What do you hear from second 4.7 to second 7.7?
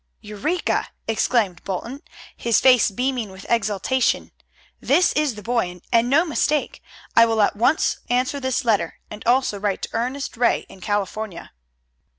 "This is the boy and no mistake. I will at